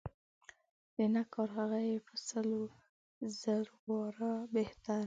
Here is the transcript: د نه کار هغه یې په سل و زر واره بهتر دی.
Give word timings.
د 0.95 0.97
نه 1.13 1.23
کار 1.33 1.49
هغه 1.59 1.79
یې 1.89 1.97
په 2.07 2.13
سل 2.27 2.49
و 2.59 2.63
زر 3.41 3.65
واره 3.87 4.33
بهتر 4.55 4.97
دی. 4.99 4.99